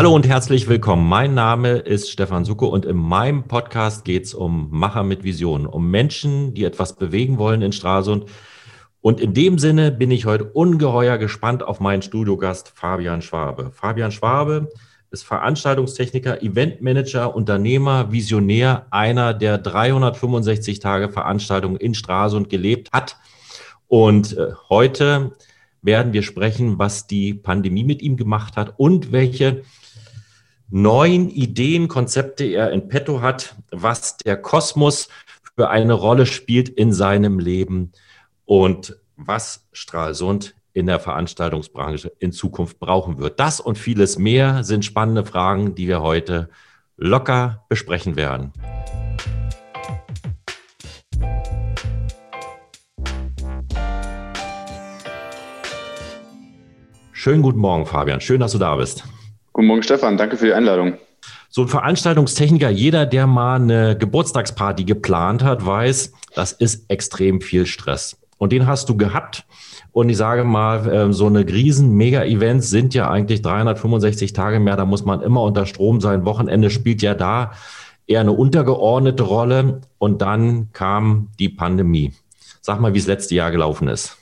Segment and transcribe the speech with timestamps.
[0.00, 1.06] Hallo und herzlich willkommen.
[1.06, 5.66] Mein Name ist Stefan Sucke und in meinem Podcast geht es um Macher mit Visionen,
[5.66, 8.24] um Menschen, die etwas bewegen wollen in Stralsund.
[9.02, 13.72] Und in dem Sinne bin ich heute ungeheuer gespannt auf meinen Studiogast Fabian Schwabe.
[13.72, 14.70] Fabian Schwabe
[15.10, 23.18] ist Veranstaltungstechniker, Eventmanager, Unternehmer, Visionär, einer der 365 Tage Veranstaltungen in Stralsund gelebt hat.
[23.86, 25.32] Und äh, heute
[25.82, 29.62] werden wir sprechen, was die Pandemie mit ihm gemacht hat und welche
[30.70, 35.08] neuen Ideen, Konzepte er in petto hat, was der Kosmos
[35.56, 37.92] für eine Rolle spielt in seinem Leben
[38.44, 43.40] und was Stralsund in der Veranstaltungsbranche in Zukunft brauchen wird.
[43.40, 46.48] Das und vieles mehr sind spannende Fragen, die wir heute
[46.96, 48.52] locker besprechen werden.
[57.12, 58.20] Schönen guten Morgen, Fabian.
[58.20, 59.04] Schön, dass du da bist.
[59.60, 60.16] Guten Morgen, Stefan.
[60.16, 60.94] Danke für die Einladung.
[61.50, 67.66] So ein Veranstaltungstechniker, jeder, der mal eine Geburtstagsparty geplant hat, weiß, das ist extrem viel
[67.66, 68.16] Stress.
[68.38, 69.44] Und den hast du gehabt.
[69.92, 74.78] Und ich sage mal, ähm, so eine riesen Mega-Events sind ja eigentlich 365 Tage mehr.
[74.78, 76.24] Da muss man immer unter Strom sein.
[76.24, 77.52] Wochenende spielt ja da
[78.06, 79.82] eher eine untergeordnete Rolle.
[79.98, 82.14] Und dann kam die Pandemie.
[82.62, 84.16] Sag mal, wie es letzte Jahr gelaufen ist.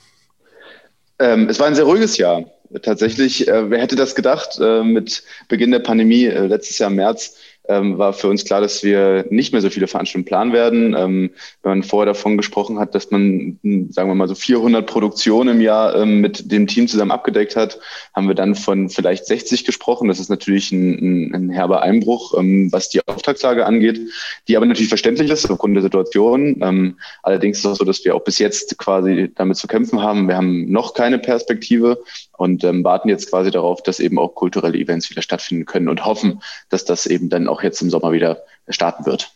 [1.20, 2.42] Ähm, es war ein sehr ruhiges Jahr.
[2.82, 6.96] Tatsächlich, äh, wer hätte das gedacht, äh, mit Beginn der Pandemie äh, letztes Jahr im
[6.96, 7.34] März
[7.68, 10.94] ähm, war für uns klar, dass wir nicht mehr so viele Veranstaltungen planen werden.
[10.96, 11.30] Ähm,
[11.62, 15.56] wenn man vorher davon gesprochen hat, dass man, hm, sagen wir mal, so 400 Produktionen
[15.56, 17.78] im Jahr ähm, mit dem Team zusammen abgedeckt hat,
[18.14, 20.08] haben wir dann von vielleicht 60 gesprochen.
[20.08, 24.00] Das ist natürlich ein, ein, ein herber Einbruch, ähm, was die Auftragslage angeht,
[24.48, 26.60] die aber natürlich verständlich ist aufgrund der Situation.
[26.62, 30.02] Ähm, allerdings ist es auch so, dass wir auch bis jetzt quasi damit zu kämpfen
[30.02, 30.26] haben.
[30.26, 32.02] Wir haben noch keine Perspektive
[32.38, 36.06] und ähm, warten jetzt quasi darauf, dass eben auch kulturelle Events wieder stattfinden können und
[36.06, 39.32] hoffen, dass das eben dann auch jetzt im Sommer wieder starten wird.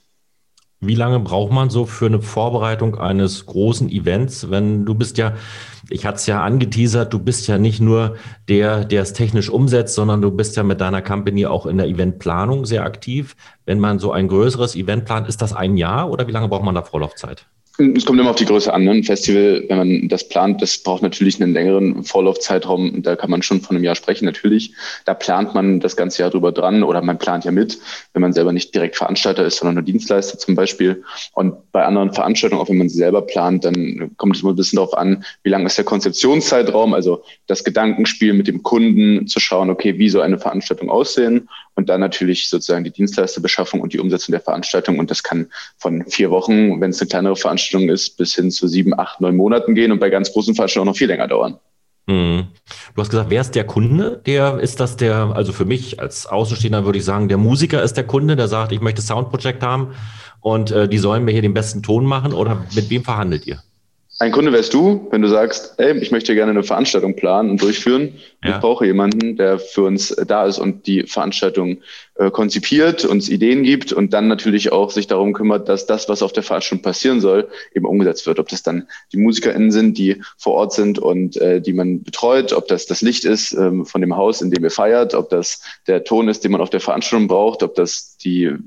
[0.84, 4.50] Wie lange braucht man so für eine Vorbereitung eines großen Events?
[4.50, 5.34] Wenn du bist ja,
[5.90, 8.16] ich hatte es ja angeteasert, du bist ja nicht nur
[8.48, 11.86] der, der es technisch umsetzt, sondern du bist ja mit deiner Company auch in der
[11.86, 13.36] Eventplanung sehr aktiv.
[13.64, 16.64] Wenn man so ein größeres Event plant, ist das ein Jahr oder wie lange braucht
[16.64, 17.46] man da Vorlaufzeit?
[17.78, 18.84] Es kommt immer auf die Größe an.
[18.84, 18.90] Ne?
[18.90, 23.02] Ein Festival, wenn man das plant, das braucht natürlich einen längeren Vorlaufzeitraum.
[23.02, 24.74] Da kann man schon von einem Jahr sprechen, natürlich.
[25.06, 27.78] Da plant man das ganze Jahr drüber dran oder man plant ja mit,
[28.12, 31.02] wenn man selber nicht direkt Veranstalter ist, sondern nur Dienstleister zum Beispiel.
[31.32, 34.56] Und bei anderen Veranstaltungen, auch wenn man sie selber plant, dann kommt es immer ein
[34.56, 39.40] bisschen darauf an, wie lang ist der Konzeptionszeitraum, also das Gedankenspiel mit dem Kunden zu
[39.40, 43.98] schauen, okay, wie soll eine Veranstaltung aussehen und dann natürlich sozusagen die Dienstleisterbeschaffung und die
[43.98, 44.98] Umsetzung der Veranstaltung.
[44.98, 48.68] Und das kann von vier Wochen, wenn es eine kleinere Veranstaltung ist, bis hin zu
[48.68, 51.58] sieben, acht, neun Monaten gehen und bei ganz großen Veranstaltungen auch noch viel länger dauern.
[52.06, 52.48] Mhm.
[52.94, 54.20] Du hast gesagt, wer ist der Kunde?
[54.26, 57.94] Der ist das der, also für mich als Außenstehender würde ich sagen, der Musiker ist
[57.94, 59.94] der Kunde, der sagt, ich möchte Soundprojekt haben
[60.40, 63.62] und äh, die sollen mir hier den besten Ton machen oder mit wem verhandelt ihr?
[64.18, 67.62] Ein Kunde wärst du, wenn du sagst, ey, ich möchte gerne eine Veranstaltung planen und
[67.62, 68.18] durchführen.
[68.44, 68.50] Ja.
[68.50, 71.78] Ich brauche jemanden, der für uns da ist und die Veranstaltung
[72.16, 76.22] äh, konzipiert, uns Ideen gibt und dann natürlich auch sich darum kümmert, dass das, was
[76.22, 78.38] auf der Veranstaltung passieren soll, eben umgesetzt wird.
[78.38, 82.52] Ob das dann die MusikerInnen sind, die vor Ort sind und äh, die man betreut,
[82.52, 85.62] ob das das Licht ist ähm, von dem Haus, in dem ihr feiert, ob das
[85.86, 88.58] der Ton ist, den man auf der Veranstaltung braucht, ob das die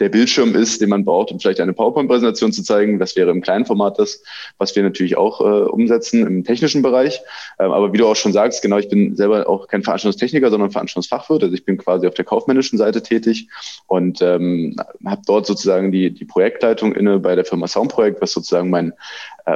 [0.00, 2.98] der Bildschirm ist, den man braucht, um vielleicht eine PowerPoint-Präsentation zu zeigen.
[2.98, 4.22] Das wäre im kleinen Format das,
[4.58, 7.20] was wir natürlich auch äh, umsetzen im technischen Bereich.
[7.58, 10.70] Ähm, aber wie du auch schon sagst, genau, ich bin selber auch kein Veranstaltungstechniker, sondern
[10.70, 11.42] Veranstaltungsfachwirt.
[11.42, 13.48] Also ich bin quasi auf der kaufmännischen Seite tätig
[13.86, 18.70] und ähm, habe dort sozusagen die, die Projektleitung inne bei der Firma Soundprojekt, was sozusagen
[18.70, 18.94] mein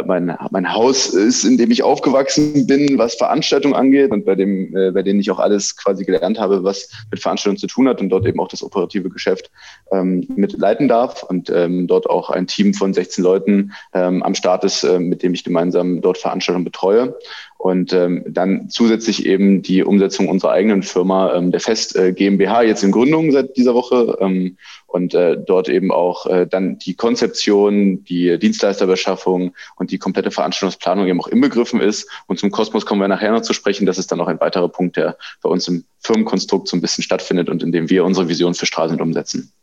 [0.07, 4.77] mein, mein Haus ist, in dem ich aufgewachsen bin, was Veranstaltungen angeht und bei dem,
[4.77, 8.01] äh, bei denen ich auch alles quasi gelernt habe, was mit Veranstaltungen zu tun hat
[8.01, 9.51] und dort eben auch das operative Geschäft
[9.93, 14.35] ähm, mit leiten darf und ähm, dort auch ein Team von 16 Leuten ähm, am
[14.35, 17.17] Start ist, äh, mit dem ich gemeinsam dort Veranstaltungen betreue.
[17.65, 22.61] Und ähm, dann zusätzlich eben die Umsetzung unserer eigenen Firma, ähm, der Fest äh, GmbH,
[22.61, 24.19] jetzt in Gründung seit dieser Woche.
[24.21, 30.31] Ähm, und äh, dort eben auch äh, dann die Konzeption, die Dienstleisterbeschaffung und die komplette
[30.31, 32.07] Veranstaltungsplanung eben auch inbegriffen ist.
[32.27, 33.87] Und zum Kosmos kommen wir nachher noch zu sprechen.
[33.87, 37.03] Das ist dann auch ein weiterer Punkt, der bei uns im Firmenkonstrukt so ein bisschen
[37.03, 39.55] stattfindet und in dem wir unsere Vision für Straßen umsetzen.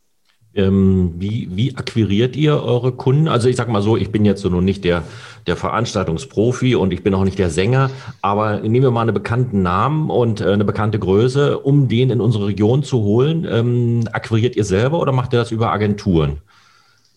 [0.54, 3.30] Ähm, wie, wie akquiriert ihr eure Kunden?
[3.30, 5.04] Also ich sag mal so, ich bin jetzt so noch nicht der,
[5.48, 7.90] der Veranstaltungsprofi und ich bin auch nicht der Sänger,
[8.22, 12.20] aber nehmen wir mal einen bekannten Namen und äh, eine bekannte Größe, um den in
[12.20, 13.48] unsere Region zu holen.
[13.50, 16.42] Ähm, akquiriert ihr selber oder macht ihr das über Agenturen?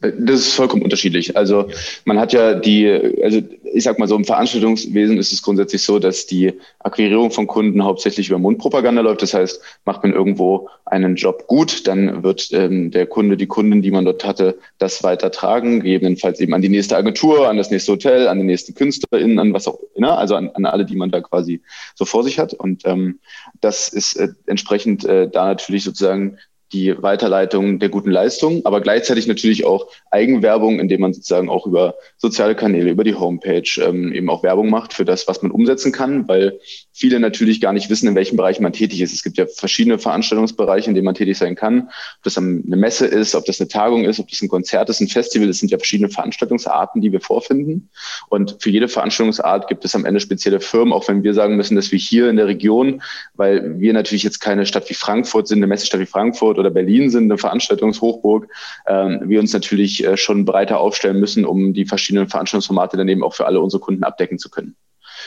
[0.00, 1.36] Das ist vollkommen unterschiedlich.
[1.36, 1.68] Also
[2.04, 2.88] man hat ja die,
[3.22, 3.40] also
[3.72, 7.82] ich sag mal so, im Veranstaltungswesen ist es grundsätzlich so, dass die Akquirierung von Kunden
[7.82, 9.22] hauptsächlich über Mundpropaganda läuft.
[9.22, 13.80] Das heißt, macht man irgendwo einen Job gut, dann wird ähm, der Kunde, die Kunden,
[13.80, 17.92] die man dort hatte, das weitertragen, gegebenenfalls eben an die nächste Agentur, an das nächste
[17.92, 21.10] Hotel, an die nächsten KünstlerInnen, an was auch immer, also an, an alle, die man
[21.10, 21.62] da quasi
[21.94, 22.52] so vor sich hat.
[22.52, 23.20] Und ähm,
[23.60, 26.38] das ist äh, entsprechend äh, da natürlich sozusagen
[26.74, 31.94] die Weiterleitung der guten Leistung, aber gleichzeitig natürlich auch Eigenwerbung, indem man sozusagen auch über
[32.18, 35.92] soziale Kanäle, über die Homepage ähm, eben auch Werbung macht für das, was man umsetzen
[35.92, 36.58] kann, weil
[36.92, 39.12] viele natürlich gar nicht wissen, in welchem Bereich man tätig ist.
[39.12, 41.82] Es gibt ja verschiedene Veranstaltungsbereiche, in denen man tätig sein kann.
[41.82, 45.00] Ob das eine Messe ist, ob das eine Tagung ist, ob das ein Konzert ist,
[45.00, 45.48] ein Festival.
[45.48, 47.88] Es sind ja verschiedene Veranstaltungsarten, die wir vorfinden.
[48.28, 51.76] Und für jede Veranstaltungsart gibt es am Ende spezielle Firmen, auch wenn wir sagen müssen,
[51.76, 53.00] dass wir hier in der Region,
[53.34, 57.10] weil wir natürlich jetzt keine Stadt wie Frankfurt sind, eine Messestadt wie Frankfurt oder Berlin
[57.10, 58.48] sind, eine Veranstaltungshochburg,
[58.86, 63.22] ähm, wir uns natürlich äh, schon breiter aufstellen müssen, um die verschiedenen Veranstaltungsformate dann eben
[63.22, 64.76] auch für alle unsere Kunden abdecken zu können.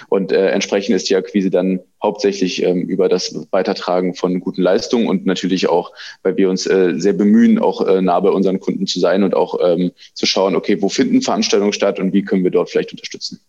[0.10, 5.08] Und äh, entsprechend ist die Akquise dann hauptsächlich ähm, über das Weitertragen von guten Leistungen
[5.08, 5.92] und natürlich auch,
[6.24, 9.36] weil wir uns äh, sehr bemühen, auch äh, nah bei unseren Kunden zu sein und
[9.36, 12.92] auch ähm, zu schauen, okay, wo finden Veranstaltungen statt und wie können wir dort vielleicht
[12.92, 13.40] unterstützen.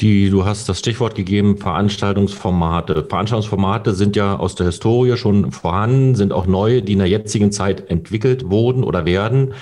[0.00, 3.06] Die, du hast das Stichwort gegeben, Veranstaltungsformate.
[3.08, 7.52] Veranstaltungsformate sind ja aus der Historie schon vorhanden, sind auch neue, die in der jetzigen
[7.52, 9.54] Zeit entwickelt wurden oder werden.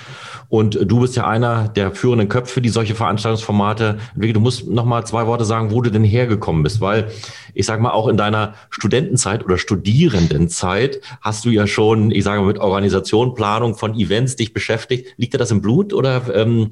[0.49, 4.33] Und du bist ja einer der führenden Köpfe, die solche Veranstaltungsformate entwickeln.
[4.33, 7.11] Du musst noch mal zwei Worte sagen, wo du denn hergekommen bist, weil
[7.53, 12.41] ich sage mal, auch in deiner Studentenzeit oder Studierendenzeit hast du ja schon, ich sage
[12.41, 15.13] mal, mit Organisation, Planung von Events dich beschäftigt.
[15.17, 16.71] Liegt dir das im Blut oder ähm,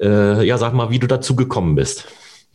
[0.00, 2.08] äh, ja, sag mal, wie du dazu gekommen bist?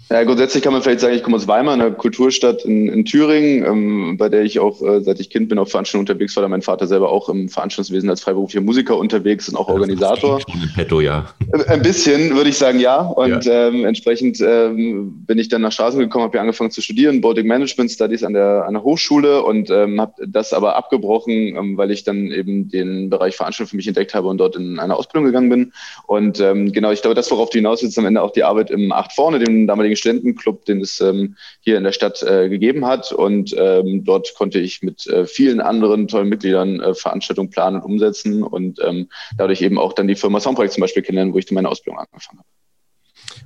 [0.10, 3.66] Ja, grundsätzlich kann man vielleicht sagen, ich komme aus Weimar, einer Kulturstadt in, in Thüringen,
[3.66, 6.48] ähm, bei der ich auch, äh, seit ich Kind bin, auf Veranstaltungen unterwegs war, da
[6.48, 10.40] mein Vater selber auch im Veranstaltungswesen als freiberuflicher Musiker unterwegs und auch Organisator.
[10.40, 11.26] Schon in petto, ja.
[11.68, 13.02] Ein bisschen, würde ich sagen, ja.
[13.02, 13.68] Und ja.
[13.68, 17.46] Ähm, entsprechend ähm, bin ich dann nach Straßen gekommen, habe hier angefangen zu studieren, Baltic
[17.46, 21.92] Management Studies an der, an der Hochschule und ähm, habe das aber abgebrochen, ähm, weil
[21.92, 25.26] ich dann eben den Bereich Veranstaltung für mich entdeckt habe und dort in eine Ausbildung
[25.26, 25.74] gegangen bin.
[26.06, 28.72] Und ähm, genau, ich glaube, das, worauf du hinaus willst, am Ende auch die Arbeit
[28.72, 32.86] im Acht vorne, dem damaligen Studentenclub, den es ähm, hier in der Stadt äh, gegeben
[32.86, 33.12] hat.
[33.12, 37.84] Und ähm, dort konnte ich mit äh, vielen anderen tollen Mitgliedern äh, Veranstaltungen planen und
[37.84, 41.46] umsetzen und ähm, dadurch eben auch dann die Firma Soundprojekt zum Beispiel kennenlernen, wo ich
[41.46, 42.48] dann meine Ausbildung angefangen habe.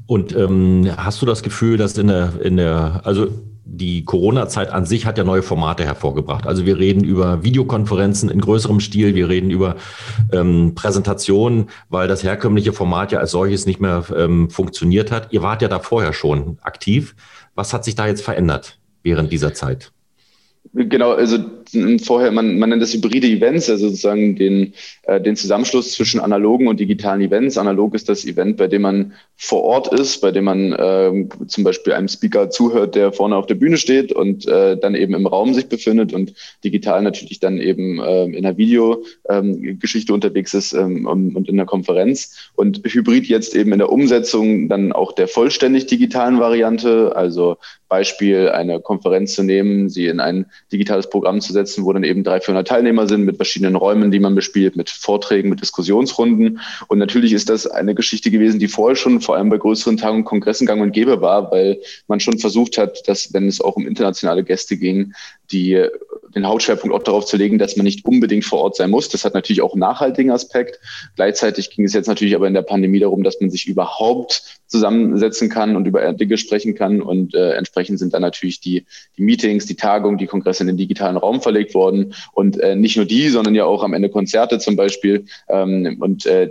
[0.06, 3.28] Und ähm, hast du das Gefühl, dass in der, in der, also
[3.64, 6.48] die Corona-Zeit an sich hat ja neue Formate hervorgebracht.
[6.48, 9.76] Also wir reden über Videokonferenzen in größerem Stil, wir reden über
[10.32, 15.32] ähm, Präsentationen, weil das herkömmliche Format ja als solches nicht mehr ähm, funktioniert hat.
[15.32, 17.16] Ihr wart ja da vorher schon aktiv.
[17.56, 19.92] Was hat sich da jetzt verändert während dieser Zeit?
[20.74, 21.38] Genau, also
[22.04, 24.74] vorher, man, man nennt das hybride Events, also sozusagen den,
[25.04, 27.58] äh, den Zusammenschluss zwischen analogen und digitalen Events.
[27.58, 31.64] Analog ist das Event, bei dem man vor Ort ist, bei dem man äh, zum
[31.64, 35.28] Beispiel einem Speaker zuhört, der vorne auf der Bühne steht und äh, dann eben im
[35.28, 36.34] Raum sich befindet und
[36.64, 41.66] digital natürlich dann eben äh, in einer Videogeschichte ähm, unterwegs ist ähm, und in der
[41.66, 42.52] Konferenz.
[42.56, 47.58] Und Hybrid jetzt eben in der Umsetzung dann auch der vollständig digitalen Variante, also
[47.92, 52.24] Beispiel eine Konferenz zu nehmen, sie in ein digitales Programm zu setzen, wo dann eben
[52.24, 56.60] 300, 400 Teilnehmer sind mit verschiedenen Räumen, die man bespielt, mit Vorträgen, mit Diskussionsrunden.
[56.88, 60.18] Und natürlich ist das eine Geschichte gewesen, die vorher schon vor allem bei größeren Tagen
[60.18, 63.76] und Kongressen gang und gäbe war, weil man schon versucht hat, dass, wenn es auch
[63.76, 65.14] um internationale Gäste ging,
[65.52, 65.86] die,
[66.36, 69.10] den Hauptschwerpunkt auch darauf zu legen, dass man nicht unbedingt vor Ort sein muss.
[69.10, 70.80] Das hat natürlich auch einen nachhaltigen Aspekt.
[71.16, 75.50] Gleichzeitig ging es jetzt natürlich aber in der Pandemie darum, dass man sich überhaupt zusammensetzen
[75.50, 77.02] kann und über Dinge sprechen kann.
[77.02, 78.86] Und äh, entsprechend sind dann natürlich die,
[79.18, 82.14] die Meetings, die Tagungen, die Kongresse in den digitalen Raum verlegt worden.
[82.34, 85.26] Und äh, nicht nur die, sondern ja auch am Ende Konzerte zum Beispiel.
[85.50, 86.50] Ähm, und äh,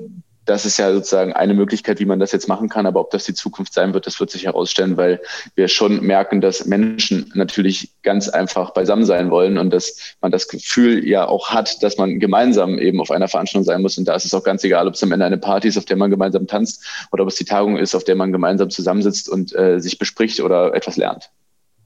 [0.51, 2.85] das ist ja sozusagen eine Möglichkeit, wie man das jetzt machen kann.
[2.87, 5.21] Aber ob das die Zukunft sein wird, das wird sich herausstellen, weil
[5.55, 10.49] wir schon merken, dass Menschen natürlich ganz einfach beisammen sein wollen und dass man das
[10.49, 13.97] Gefühl ja auch hat, dass man gemeinsam eben auf einer Veranstaltung sein muss.
[13.97, 15.85] Und da ist es auch ganz egal, ob es am Ende eine Party ist, auf
[15.85, 19.29] der man gemeinsam tanzt oder ob es die Tagung ist, auf der man gemeinsam zusammensitzt
[19.29, 21.31] und äh, sich bespricht oder etwas lernt.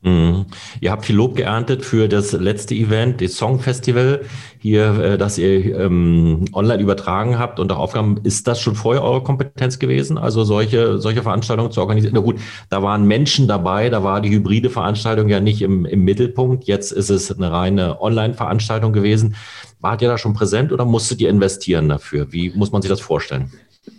[0.04, 0.44] Mhm.
[0.82, 4.20] Ihr habt viel Lob geerntet für das letzte Event, das Song Festival,
[4.58, 8.18] hier, äh, das ihr ähm, online übertragen habt und auch Aufgaben.
[8.22, 12.12] Ist das schon vorher eure Kompetenz gewesen, also solche, solche Veranstaltungen zu organisieren?
[12.14, 12.36] Na gut,
[12.68, 16.64] da waren Menschen dabei, da war die hybride Veranstaltung ja nicht im, im Mittelpunkt.
[16.64, 19.36] Jetzt ist es eine reine Online-Veranstaltung gewesen.
[19.80, 22.30] Wart ihr da schon präsent oder musstet ihr investieren dafür?
[22.30, 23.50] Wie muss man sich das vorstellen?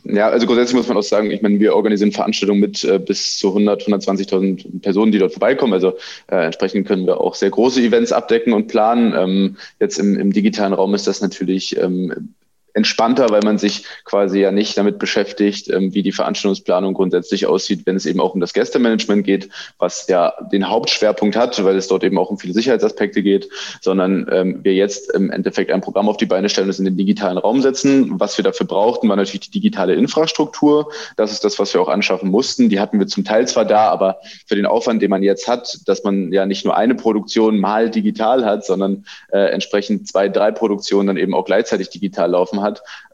[0.04, 3.38] Ja, also grundsätzlich muss man auch sagen, ich meine, wir organisieren Veranstaltungen mit äh, bis
[3.38, 5.74] zu 100, 120.000 Personen, die dort vorbeikommen.
[5.74, 5.94] Also
[6.28, 9.14] äh, entsprechend können wir auch sehr große Events abdecken und planen.
[9.16, 12.34] Ähm, jetzt im, im digitalen Raum ist das natürlich ähm,
[12.76, 17.86] entspannter, weil man sich quasi ja nicht damit beschäftigt, ähm, wie die Veranstaltungsplanung grundsätzlich aussieht,
[17.86, 21.88] wenn es eben auch um das Gästemanagement geht, was ja den Hauptschwerpunkt hat, weil es
[21.88, 23.50] dort eben auch um viele Sicherheitsaspekte geht,
[23.82, 26.98] sondern ähm, wir jetzt im Endeffekt ein Programm auf die Beine stellen, das in den
[26.98, 28.20] digitalen Raum setzen.
[28.20, 30.92] Was wir dafür brauchten, war natürlich die digitale Infrastruktur.
[31.16, 32.68] Das ist das, was wir auch anschaffen mussten.
[32.68, 35.78] Die hatten wir zum Teil zwar da, aber für den Aufwand, den man jetzt hat,
[35.86, 40.52] dass man ja nicht nur eine Produktion mal digital hat, sondern äh, entsprechend zwei, drei
[40.52, 42.65] Produktionen dann eben auch gleichzeitig digital laufen hat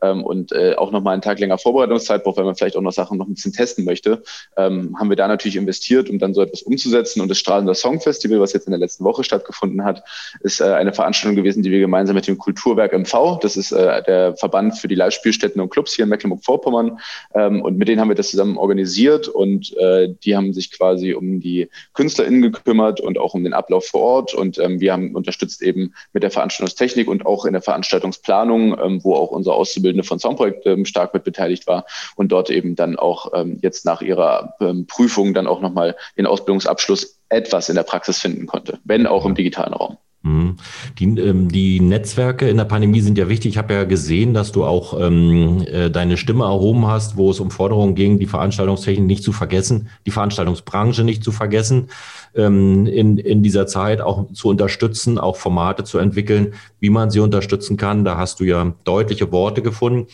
[0.01, 2.91] ähm, und äh, auch nochmal einen Tag länger Vorbereitungszeit braucht, wenn man vielleicht auch noch
[2.91, 4.23] Sachen noch ein bisschen testen möchte,
[4.57, 7.21] ähm, haben wir da natürlich investiert, um dann so etwas umzusetzen.
[7.21, 10.03] Und das Strahlender Song Festival, was jetzt in der letzten Woche stattgefunden hat,
[10.41, 14.03] ist äh, eine Veranstaltung gewesen, die wir gemeinsam mit dem Kulturwerk MV, das ist äh,
[14.03, 16.99] der Verband für die Live-Spielstätten und Clubs hier in Mecklenburg-Vorpommern,
[17.35, 21.13] ähm, und mit denen haben wir das zusammen organisiert und äh, die haben sich quasi
[21.13, 25.15] um die KünstlerInnen gekümmert und auch um den Ablauf vor Ort und ähm, wir haben
[25.15, 30.03] unterstützt eben mit der Veranstaltungstechnik und auch in der Veranstaltungsplanung, ähm, wo auch unser Auszubildende
[30.03, 34.01] von Soundprojekt ähm, stark mit beteiligt war und dort eben dann auch ähm, jetzt nach
[34.01, 39.07] ihrer ähm, Prüfung dann auch nochmal den Ausbildungsabschluss etwas in der Praxis finden konnte, wenn
[39.07, 39.97] auch im digitalen Raum.
[40.23, 40.57] Mhm.
[40.99, 43.53] Die, ähm, die Netzwerke in der Pandemie sind ja wichtig.
[43.53, 47.39] Ich habe ja gesehen, dass du auch ähm, äh, deine Stimme erhoben hast, wo es
[47.39, 51.87] um Forderungen ging, die Veranstaltungstechnik nicht zu vergessen, die Veranstaltungsbranche nicht zu vergessen,
[52.35, 57.19] ähm, in, in dieser Zeit auch zu unterstützen, auch Formate zu entwickeln, wie man sie
[57.19, 58.05] unterstützen kann.
[58.05, 60.05] Da hast du ja deutliche Worte gefunden.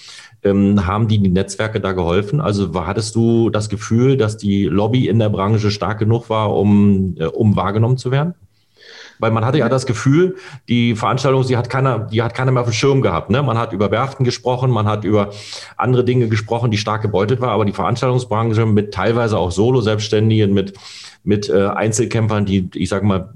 [0.42, 2.40] Ähm, haben die, die Netzwerke da geholfen?
[2.40, 7.18] Also hattest du das Gefühl, dass die Lobby in der Branche stark genug war, um,
[7.18, 8.36] äh, um wahrgenommen zu werden?
[9.20, 10.36] Weil man hatte ja das Gefühl,
[10.68, 13.30] die Veranstaltung, die hat keiner, die hat keiner mehr auf dem Schirm gehabt.
[13.30, 13.42] Ne?
[13.42, 15.32] Man hat über Werften gesprochen, man hat über
[15.76, 20.74] andere Dinge gesprochen, die stark gebeutet war, aber die Veranstaltungsbranche mit teilweise auch Solo-Selbstständigen, mit,
[21.24, 23.34] mit äh, Einzelkämpfern, die, ich sage mal,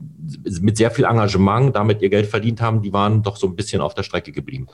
[0.62, 3.82] mit sehr viel Engagement damit ihr Geld verdient haben, die waren doch so ein bisschen
[3.82, 4.68] auf der Strecke geblieben.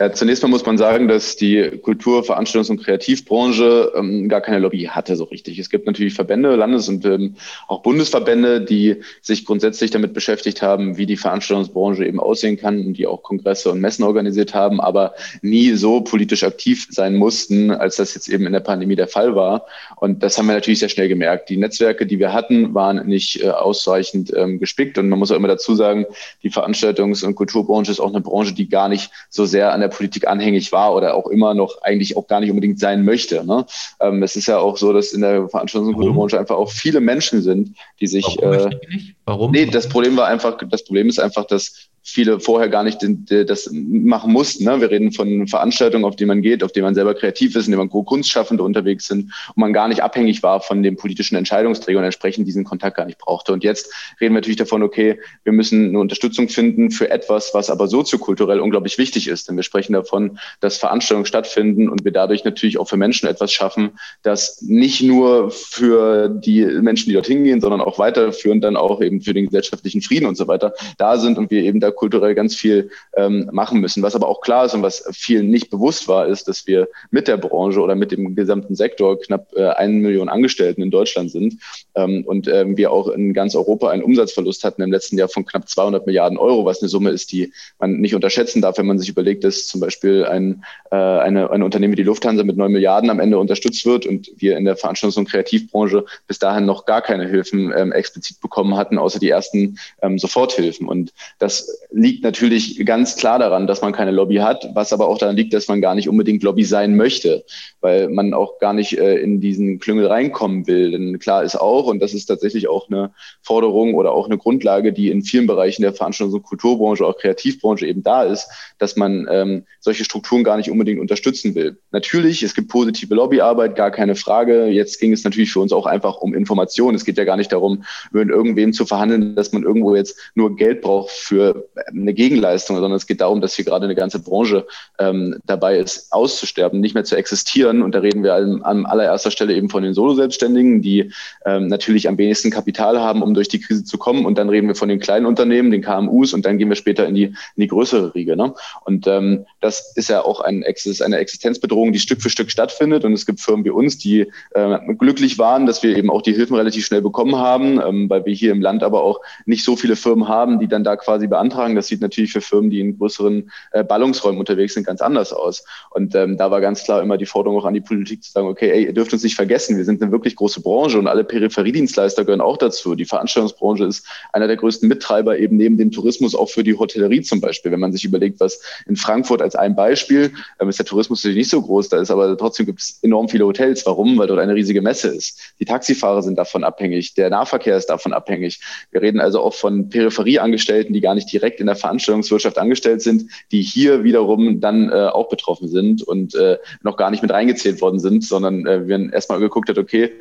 [0.00, 4.58] Ja, zunächst mal muss man sagen, dass die Kultur-, Veranstaltungs- und Kreativbranche ähm, gar keine
[4.58, 5.58] Lobby hatte so richtig.
[5.58, 7.34] Es gibt natürlich Verbände, Landes- und ähm,
[7.68, 12.94] auch Bundesverbände, die sich grundsätzlich damit beschäftigt haben, wie die Veranstaltungsbranche eben aussehen kann und
[12.94, 17.96] die auch Kongresse und Messen organisiert haben, aber nie so politisch aktiv sein mussten, als
[17.96, 19.66] das jetzt eben in der Pandemie der Fall war.
[19.96, 21.50] Und das haben wir natürlich sehr schnell gemerkt.
[21.50, 24.96] Die Netzwerke, die wir hatten, waren nicht äh, ausreichend ähm, gespickt.
[24.96, 26.06] Und man muss auch immer dazu sagen,
[26.42, 29.89] die Veranstaltungs- und Kulturbranche ist auch eine Branche, die gar nicht so sehr an der
[29.90, 33.44] Politik anhängig war oder auch immer noch eigentlich auch gar nicht unbedingt sein möchte.
[33.44, 33.66] Ne?
[34.00, 37.76] Ähm, es ist ja auch so, dass in der Veranstaltungsbranche einfach auch viele Menschen sind,
[38.00, 38.24] die sich.
[38.40, 38.70] Warum?
[38.70, 38.76] Äh,
[39.24, 39.52] Warum?
[39.52, 43.70] Nee, das Problem war einfach, das Problem ist einfach, dass viele vorher gar nicht das
[43.72, 44.64] machen mussten.
[44.64, 44.80] Ne?
[44.80, 47.72] Wir reden von Veranstaltungen, auf die man geht, auf die man selber kreativ ist, in
[47.72, 51.98] denen man Kunstschaffende unterwegs sind und man gar nicht abhängig war von dem politischen Entscheidungsträger
[51.98, 53.52] und entsprechend diesen Kontakt gar nicht brauchte.
[53.52, 57.70] Und jetzt reden wir natürlich davon, okay, wir müssen eine Unterstützung finden für etwas, was
[57.70, 59.48] aber soziokulturell unglaublich wichtig ist.
[59.48, 63.52] Denn wir sprechen davon, dass Veranstaltungen stattfinden und wir dadurch natürlich auch für Menschen etwas
[63.52, 69.00] schaffen, das nicht nur für die Menschen, die dorthin gehen, sondern auch weiterführend dann auch
[69.00, 72.34] eben für den gesellschaftlichen Frieden und so weiter da sind und wir eben da kulturell
[72.34, 74.02] ganz viel ähm, machen müssen.
[74.02, 77.28] Was aber auch klar ist und was vielen nicht bewusst war, ist, dass wir mit
[77.28, 81.56] der Branche oder mit dem gesamten Sektor knapp äh, eine Million Angestellten in Deutschland sind
[81.94, 85.44] ähm, und ähm, wir auch in ganz Europa einen Umsatzverlust hatten im letzten Jahr von
[85.44, 88.98] knapp 200 Milliarden Euro, was eine Summe ist, die man nicht unterschätzen darf, wenn man
[88.98, 92.70] sich überlegt, dass zum Beispiel ein, äh, eine, eine Unternehmen wie die Lufthansa mit 9
[92.70, 96.84] Milliarden am Ende unterstützt wird und wir in der Veranstaltungs- und Kreativbranche bis dahin noch
[96.84, 100.88] gar keine Hilfen ähm, explizit bekommen hatten, außer die ersten ähm, Soforthilfen.
[100.88, 105.18] Und das liegt natürlich ganz klar daran, dass man keine Lobby hat, was aber auch
[105.18, 107.44] daran liegt, dass man gar nicht unbedingt Lobby sein möchte,
[107.80, 110.90] weil man auch gar nicht äh, in diesen Klüngel reinkommen will.
[110.92, 113.12] Denn klar ist auch, und das ist tatsächlich auch eine
[113.42, 117.86] Forderung oder auch eine Grundlage, die in vielen Bereichen der Veranstaltungs- und Kulturbranche, auch Kreativbranche
[117.86, 118.48] eben da ist,
[118.78, 119.49] dass man ähm,
[119.80, 121.78] solche Strukturen gar nicht unbedingt unterstützen will.
[121.90, 124.66] Natürlich, es gibt positive Lobbyarbeit, gar keine Frage.
[124.66, 126.96] Jetzt ging es natürlich für uns auch einfach um Informationen.
[126.96, 130.56] Es geht ja gar nicht darum, mit irgendwem zu verhandeln, dass man irgendwo jetzt nur
[130.56, 134.66] Geld braucht für eine Gegenleistung, sondern es geht darum, dass hier gerade eine ganze Branche
[134.98, 137.82] ähm, dabei ist, auszusterben, nicht mehr zu existieren.
[137.82, 141.12] Und da reden wir an, an allererster Stelle eben von den Solo-Selbstständigen, die
[141.46, 144.24] ähm, natürlich am wenigsten Kapital haben, um durch die Krise zu kommen.
[144.24, 147.06] Und dann reden wir von den kleinen Unternehmen, den KMUs, und dann gehen wir später
[147.06, 148.36] in die, in die größere Riege.
[148.36, 148.54] Ne?
[148.84, 153.04] Und ähm, das ist ja auch ein, eine Existenzbedrohung, die Stück für Stück stattfindet.
[153.04, 156.34] Und es gibt Firmen wie uns, die äh, glücklich waren, dass wir eben auch die
[156.34, 159.76] Hilfen relativ schnell bekommen haben, ähm, weil wir hier im Land aber auch nicht so
[159.76, 162.98] viele Firmen haben, die dann da quasi beantragen das sieht natürlich für Firmen, die in
[162.98, 165.64] größeren äh, Ballungsräumen unterwegs sind, ganz anders aus.
[165.90, 168.48] Und ähm, da war ganz klar immer die Forderung auch an die Politik zu sagen,
[168.48, 171.24] okay, ey, ihr dürft uns nicht vergessen, wir sind eine wirklich große Branche und alle
[171.24, 172.94] Peripheriedienstleister gehören auch dazu.
[172.94, 177.22] Die Veranstaltungsbranche ist einer der größten Mittreiber eben neben dem Tourismus auch für die Hotellerie
[177.22, 177.72] zum Beispiel.
[177.72, 181.38] Wenn man sich überlegt, was in Frankfurt als ein Beispiel, ähm, ist der Tourismus natürlich
[181.38, 183.86] nicht so groß, da ist aber trotzdem gibt es enorm viele Hotels.
[183.86, 184.18] Warum?
[184.18, 185.54] Weil dort eine riesige Messe ist.
[185.60, 188.60] Die Taxifahrer sind davon abhängig, der Nahverkehr ist davon abhängig.
[188.90, 193.30] Wir reden also auch von Peripherieangestellten, die gar nicht direkt in der Veranstaltungswirtschaft angestellt sind,
[193.52, 197.80] die hier wiederum dann äh, auch betroffen sind und äh, noch gar nicht mit reingezählt
[197.80, 200.12] worden sind, sondern äh, wir erstmal geguckt hat, okay,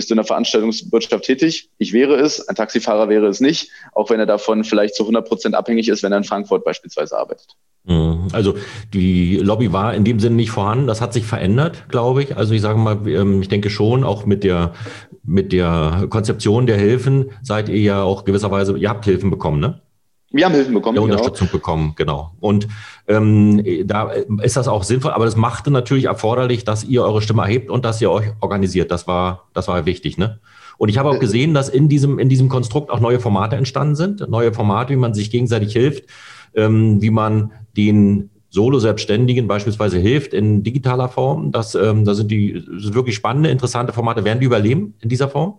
[0.00, 1.68] bist du in der Veranstaltungswirtschaft tätig?
[1.76, 5.28] Ich wäre es, ein Taxifahrer wäre es nicht, auch wenn er davon vielleicht zu 100
[5.28, 7.48] Prozent abhängig ist, wenn er in Frankfurt beispielsweise arbeitet.
[7.84, 8.28] Mhm.
[8.32, 8.54] Also
[8.94, 10.86] die Lobby war in dem Sinne nicht vorhanden.
[10.86, 12.34] Das hat sich verändert, glaube ich.
[12.34, 14.72] Also ich sage mal, ähm, ich denke schon, auch mit der
[15.22, 19.82] mit der Konzeption der Hilfen seid ihr ja auch gewisserweise, ihr habt Hilfen bekommen, ne?
[20.32, 20.96] Wir haben Hilfen bekommen.
[20.96, 21.14] Ja, genau.
[21.14, 22.32] Unterstützung bekommen, genau.
[22.38, 22.68] Und
[23.08, 27.42] ähm, da ist das auch sinnvoll, aber das machte natürlich erforderlich, dass ihr eure Stimme
[27.42, 28.90] erhebt und dass ihr euch organisiert.
[28.92, 30.38] Das war, das war wichtig, ne?
[30.78, 33.96] Und ich habe auch gesehen, dass in diesem, in diesem Konstrukt auch neue Formate entstanden
[33.96, 34.26] sind.
[34.30, 36.04] Neue Formate, wie man sich gegenseitig hilft,
[36.54, 41.52] ähm, wie man den Solo-Selbstständigen beispielsweise hilft in digitaler Form.
[41.52, 44.24] Das, ähm, das sind die das sind wirklich spannende, interessante Formate.
[44.24, 45.58] Werden die überleben in dieser Form?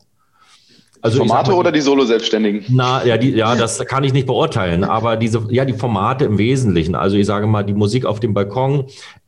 [1.02, 2.66] Also Formate mal, oder die Solo-Selbstständigen?
[2.70, 6.38] Na, ja, die, ja, das kann ich nicht beurteilen, aber diese, ja, die Formate im
[6.38, 6.96] Wesentlichen.
[6.96, 8.86] Also ich sage mal, die Musik auf dem Balkon,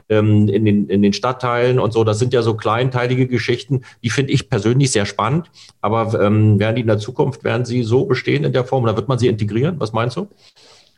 [0.10, 4.10] ähm, in, den, in den Stadtteilen und so, das sind ja so kleinteilige Geschichten, die
[4.10, 5.50] finde ich persönlich sehr spannend.
[5.82, 8.96] Aber ähm, werden die in der Zukunft, werden sie so bestehen in der Form oder
[8.96, 9.80] wird man sie integrieren?
[9.80, 10.28] Was meinst du?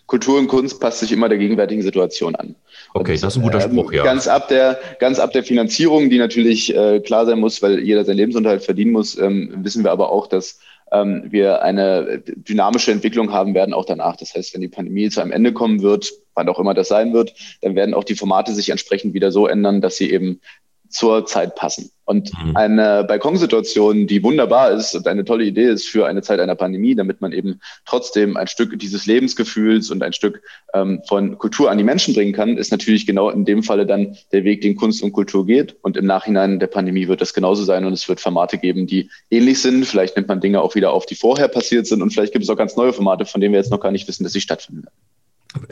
[0.08, 2.56] Kultur und Kunst passt sich immer der gegenwärtigen Situation an.
[2.94, 4.04] Okay, und, das ist ein guter Spruch, ja.
[4.04, 8.06] Ganz ab der, ganz ab der Finanzierung, die natürlich äh, klar sein muss, weil jeder
[8.06, 10.60] seinen Lebensunterhalt verdienen muss, ähm, wissen wir aber auch, dass
[10.92, 14.16] ähm, wir eine dynamische Entwicklung haben werden auch danach.
[14.18, 17.14] Das heißt, wenn die Pandemie zu einem Ende kommen wird, wann auch immer das sein
[17.14, 20.42] wird, dann werden auch die Formate sich entsprechend wieder so ändern, dass sie eben
[20.90, 21.92] zur Zeit passen.
[22.06, 22.56] Und mhm.
[22.56, 26.94] eine Balkonsituation, die wunderbar ist und eine tolle Idee ist für eine Zeit einer Pandemie,
[26.94, 30.42] damit man eben trotzdem ein Stück dieses Lebensgefühls und ein Stück
[30.74, 34.16] ähm, von Kultur an die Menschen bringen kann, ist natürlich genau in dem Falle dann
[34.32, 35.76] der Weg, den Kunst und Kultur geht.
[35.82, 39.10] Und im Nachhinein der Pandemie wird das genauso sein und es wird Formate geben, die
[39.32, 39.86] ähnlich sind.
[39.86, 42.50] Vielleicht nimmt man Dinge auch wieder auf, die vorher passiert sind und vielleicht gibt es
[42.52, 44.84] auch ganz neue Formate, von denen wir jetzt noch gar nicht wissen, dass sie stattfinden
[44.84, 44.96] werden.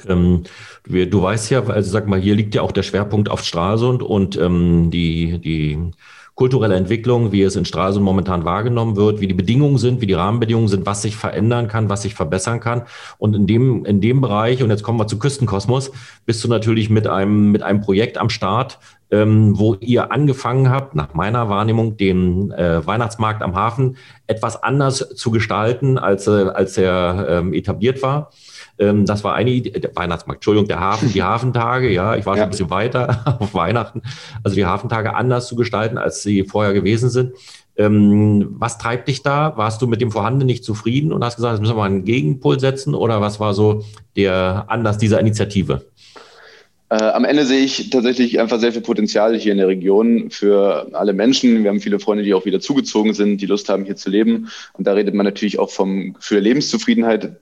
[0.07, 0.43] Ähm,
[0.85, 4.01] du, du, weißt ja, also sag mal, hier liegt ja auch der Schwerpunkt auf Stralsund
[4.01, 5.91] und ähm, die, die
[6.35, 10.13] kulturelle Entwicklung, wie es in Stralsund momentan wahrgenommen wird, wie die Bedingungen sind, wie die
[10.13, 12.83] Rahmenbedingungen sind, was sich verändern kann, was sich verbessern kann.
[13.19, 15.91] Und in dem, in dem Bereich, und jetzt kommen wir zu Küstenkosmos,
[16.25, 18.79] bist du natürlich mit einem, mit einem Projekt am Start,
[19.11, 25.09] ähm, wo ihr angefangen habt, nach meiner Wahrnehmung, den äh, Weihnachtsmarkt am Hafen etwas anders
[25.15, 28.31] zu gestalten, als, äh, als er ähm, etabliert war.
[28.79, 32.35] Ähm, das war eine Idee, der Weihnachtsmarkt, Entschuldigung, der Hafen, die Hafentage, ja, ich war
[32.35, 32.41] ja.
[32.41, 34.01] schon ein bisschen weiter auf Weihnachten.
[34.43, 37.33] Also die Hafentage anders zu gestalten, als sie vorher gewesen sind.
[37.75, 39.53] Ähm, was treibt dich da?
[39.57, 42.05] Warst du mit dem Vorhandenen nicht zufrieden und hast gesagt, jetzt müssen wir mal einen
[42.05, 42.93] Gegenpol setzen?
[42.93, 43.83] Oder was war so
[44.15, 45.83] der Anlass dieser Initiative?
[46.89, 50.87] Äh, am Ende sehe ich tatsächlich einfach sehr viel Potenzial hier in der Region für
[50.93, 51.63] alle Menschen.
[51.63, 54.49] Wir haben viele Freunde, die auch wieder zugezogen sind, die Lust haben, hier zu leben.
[54.73, 57.37] Und da redet man natürlich auch vom Gefühl Lebenszufriedenheit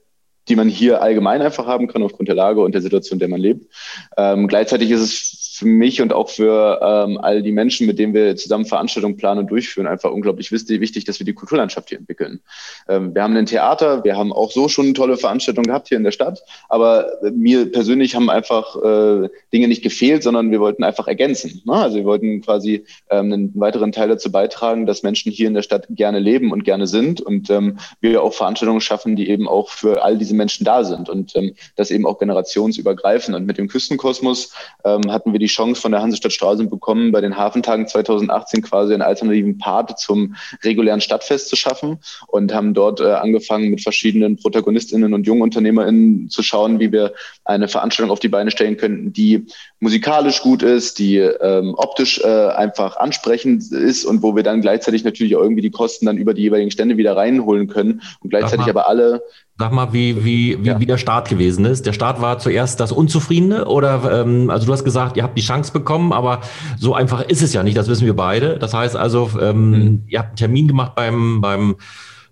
[0.52, 3.28] die man hier allgemein einfach haben kann aufgrund der Lage und der Situation, in der
[3.30, 3.72] man lebt.
[4.18, 5.31] Ähm, gleichzeitig ist es
[5.62, 9.40] für mich und auch für ähm, all die Menschen, mit denen wir zusammen Veranstaltungen planen
[9.40, 12.40] und durchführen, einfach unglaublich wichtig, dass wir die Kulturlandschaft hier entwickeln.
[12.88, 16.04] Ähm, wir haben ein Theater, wir haben auch so schon tolle Veranstaltungen gehabt hier in
[16.04, 21.06] der Stadt, aber mir persönlich haben einfach äh, Dinge nicht gefehlt, sondern wir wollten einfach
[21.06, 21.62] ergänzen.
[21.64, 21.74] Ne?
[21.74, 25.62] Also wir wollten quasi ähm, einen weiteren Teil dazu beitragen, dass Menschen hier in der
[25.62, 29.68] Stadt gerne leben und gerne sind und ähm, wir auch Veranstaltungen schaffen, die eben auch
[29.68, 33.36] für all diese Menschen da sind und ähm, das eben auch generationsübergreifend.
[33.36, 34.52] Und mit dem Küstenkosmos
[34.84, 38.92] ähm, hatten wir die Chance von der Hansestadt Stralsund bekommen, bei den Hafentagen 2018 quasi
[38.92, 44.36] einen alternativen Part zum regulären Stadtfest zu schaffen und haben dort äh, angefangen, mit verschiedenen
[44.36, 47.12] ProtagonistInnen und JungunternehmerInnen zu schauen, wie wir
[47.44, 49.46] eine Veranstaltung auf die Beine stellen könnten, die
[49.80, 55.04] musikalisch gut ist, die ähm, optisch äh, einfach ansprechend ist und wo wir dann gleichzeitig
[55.04, 58.66] natürlich auch irgendwie die Kosten dann über die jeweiligen Stände wieder reinholen können und gleichzeitig
[58.66, 59.22] aber alle
[59.62, 60.80] Sag mal, wie, wie, wie, ja.
[60.80, 61.86] wie der Start gewesen ist.
[61.86, 65.42] Der Start war zuerst das Unzufriedene oder, ähm, also du hast gesagt, ihr habt die
[65.42, 66.40] Chance bekommen, aber
[66.80, 68.58] so einfach ist es ja nicht, das wissen wir beide.
[68.58, 70.02] Das heißt also, ähm, mhm.
[70.08, 71.76] ihr habt einen Termin gemacht beim, beim,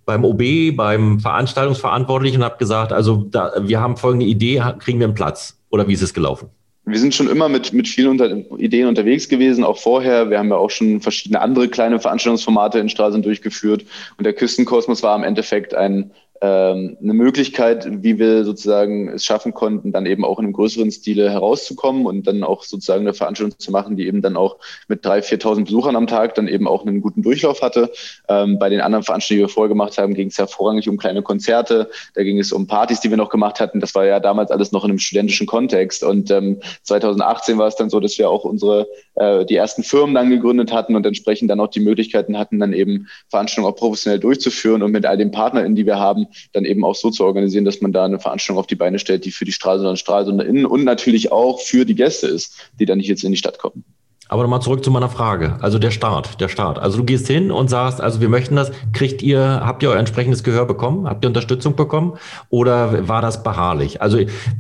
[0.07, 5.07] beim OB, beim Veranstaltungsverantwortlichen und habt gesagt, also da, wir haben folgende Idee, kriegen wir
[5.07, 5.57] einen Platz?
[5.71, 6.49] Oder wie ist es gelaufen?
[6.91, 10.31] wir sind schon immer mit, mit vielen unter, Ideen unterwegs gewesen, auch vorher.
[10.31, 13.85] Wir haben ja auch schon verschiedene andere kleine Veranstaltungsformate in Stralsund durchgeführt.
[14.17, 16.11] Und der Küstenkosmos war im Endeffekt ein,
[16.43, 20.91] ähm, eine Möglichkeit, wie wir sozusagen es schaffen konnten, dann eben auch in einem größeren
[20.91, 24.57] Stile herauszukommen und dann auch sozusagen eine Veranstaltung zu machen, die eben dann auch
[24.89, 27.93] mit 3.000, 4.000 Besuchern am Tag dann eben auch einen guten Durchlauf hatte.
[28.29, 30.97] Ähm, bei den anderen Veranstaltungen, die wir vorher gemacht haben, ging es ja vorrangig um
[30.97, 33.81] kleine Konzerte, da ging es um Partys, die wir noch gemacht hatten.
[33.81, 36.03] Das war ja damals alles noch in einem studentischen Kontext.
[36.03, 38.87] Und ähm, 2018 war es dann so, dass wir auch unsere
[39.21, 42.73] äh, die ersten Firmen dann gegründet hatten und entsprechend dann auch die Möglichkeiten hatten, dann
[42.73, 46.85] eben Veranstaltungen auch professionell durchzuführen und mit all den PartnerInnen, die wir haben, dann eben
[46.85, 49.45] auch so zu organisieren, dass man da eine Veranstaltung auf die Beine stellt, die für
[49.45, 53.23] die Stralsunder und Stralsunderinnen und natürlich auch für die Gäste ist, die dann nicht jetzt
[53.23, 53.85] in die Stadt kommen.
[54.31, 55.57] Aber nochmal zurück zu meiner Frage.
[55.61, 56.79] Also der Start, der Start.
[56.79, 58.71] Also du gehst hin und sagst, also wir möchten das.
[58.93, 61.09] Kriegt ihr, habt ihr euer entsprechendes Gehör bekommen?
[61.09, 62.13] Habt ihr Unterstützung bekommen?
[62.49, 64.01] Oder war das beharrlich?
[64.01, 64.19] Also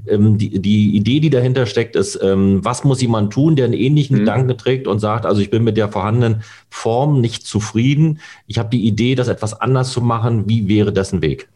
[0.09, 3.74] ähm, die, die Idee, die dahinter steckt, ist, ähm, was muss jemand tun, der einen
[3.74, 4.20] ähnlichen mhm.
[4.22, 8.18] Gedanken trägt und sagt, also ich bin mit der vorhandenen Form nicht zufrieden.
[8.48, 10.48] Ich habe die Idee, das etwas anders zu machen.
[10.48, 11.48] Wie wäre dessen Weg?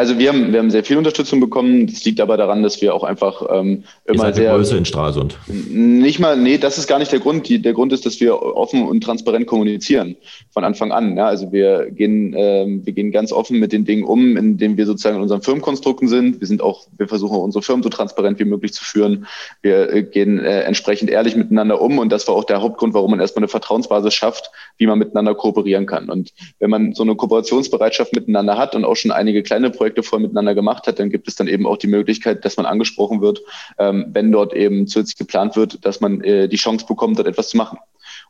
[0.00, 1.86] Also wir haben, wir haben sehr viel Unterstützung bekommen.
[1.86, 4.54] Das liegt aber daran, dass wir auch einfach ähm, immer Ihr sehr.
[4.54, 5.36] Größe in Stralsund.
[5.46, 7.46] Nicht mal, nee, das ist gar nicht der Grund.
[7.50, 10.16] Die, der Grund ist, dass wir offen und transparent kommunizieren
[10.52, 11.18] von Anfang an.
[11.18, 11.26] Ja?
[11.26, 15.16] Also wir gehen, ähm, wir gehen ganz offen mit den Dingen um, indem wir sozusagen
[15.16, 16.40] in unseren Firmenkonstrukten sind.
[16.40, 19.26] Wir sind auch, wir versuchen unsere Firmen so transparent wie möglich zu führen.
[19.60, 23.10] Wir äh, gehen äh, entsprechend ehrlich miteinander um und das war auch der Hauptgrund, warum
[23.10, 26.08] man erstmal eine Vertrauensbasis schafft, wie man miteinander kooperieren kann.
[26.08, 30.20] Und wenn man so eine Kooperationsbereitschaft miteinander hat und auch schon einige kleine Projekte vorher
[30.20, 33.40] miteinander gemacht hat, dann gibt es dann eben auch die Möglichkeit, dass man angesprochen wird,
[33.78, 37.50] ähm, wenn dort eben zusätzlich geplant wird, dass man äh, die Chance bekommt, dort etwas
[37.50, 37.78] zu machen.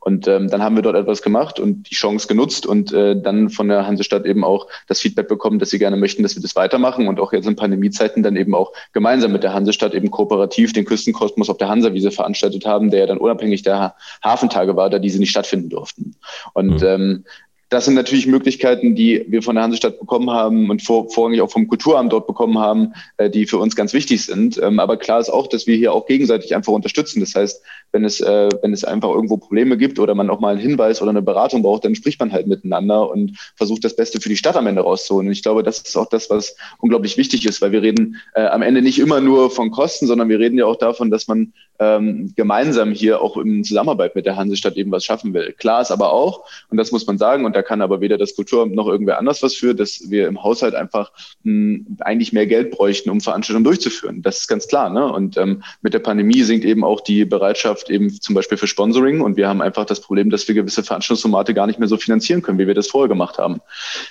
[0.01, 3.51] Und ähm, dann haben wir dort etwas gemacht und die Chance genutzt und äh, dann
[3.51, 6.57] von der Hansestadt eben auch das Feedback bekommen, dass sie gerne möchten, dass wir das
[6.57, 10.73] weitermachen und auch jetzt in Pandemiezeiten dann eben auch gemeinsam mit der Hansestadt eben kooperativ
[10.73, 14.99] den Küstenkosmos auf der Hansawiese veranstaltet haben, der ja dann unabhängig der Hafentage war, da
[14.99, 16.17] diese nicht stattfinden durften.
[16.55, 16.87] Und mhm.
[16.87, 17.25] ähm,
[17.71, 21.51] das sind natürlich Möglichkeiten, die wir von der Hansestadt bekommen haben und vor, vorrangig auch
[21.51, 24.61] vom Kulturamt dort bekommen haben, äh, die für uns ganz wichtig sind.
[24.61, 27.21] Ähm, aber klar ist auch, dass wir hier auch gegenseitig einfach unterstützen.
[27.21, 30.51] Das heißt, wenn es, äh, wenn es einfach irgendwo Probleme gibt oder man auch mal
[30.51, 34.21] einen Hinweis oder eine Beratung braucht, dann spricht man halt miteinander und versucht das Beste
[34.21, 35.27] für die Stadt am Ende rauszuholen.
[35.29, 38.47] Und ich glaube, das ist auch das, was unglaublich wichtig ist, weil wir reden äh,
[38.47, 41.53] am Ende nicht immer nur von Kosten, sondern wir reden ja auch davon, dass man
[41.79, 45.53] ähm, gemeinsam hier auch in Zusammenarbeit mit der Hansestadt eben was schaffen will.
[45.53, 48.37] Klar ist aber auch, und das muss man sagen, und da kann aber weder das
[48.37, 51.11] Kulturamt noch irgendwer anders was für, dass wir im Haushalt einfach
[51.43, 54.21] mh, eigentlich mehr Geld bräuchten, um Veranstaltungen durchzuführen.
[54.23, 54.91] Das ist ganz klar.
[54.91, 55.11] Ne?
[55.11, 59.21] Und ähm, mit der Pandemie sinkt eben auch die Bereitschaft eben zum Beispiel für Sponsoring
[59.21, 62.43] und wir haben einfach das Problem, dass wir gewisse Veranstaltungsformate gar nicht mehr so finanzieren
[62.43, 63.61] können, wie wir das vorher gemacht haben.